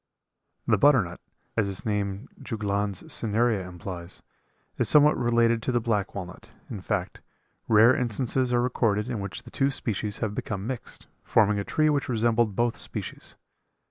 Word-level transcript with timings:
The 0.65 0.79
butternut, 0.79 1.21
as 1.55 1.69
its 1.69 1.85
name 1.85 2.27
Juglans 2.41 3.03
cinerea 3.03 3.67
implies, 3.69 4.23
is 4.79 4.89
somewhat 4.89 5.15
related 5.15 5.61
to 5.61 5.71
the 5.71 5.79
black 5.79 6.15
walnut, 6.15 6.51
in 6.71 6.81
fact, 6.81 7.21
rare 7.67 7.95
instances 7.95 8.51
are 8.51 8.63
recorded 8.63 9.07
in 9.09 9.19
which 9.19 9.43
the 9.43 9.51
two 9.51 9.69
species 9.69 10.17
have 10.17 10.33
become 10.33 10.65
mixed, 10.65 11.05
forming 11.23 11.59
a 11.59 11.63
tree 11.63 11.87
which 11.91 12.09
resembled 12.09 12.55
both 12.55 12.77
species. 12.77 13.35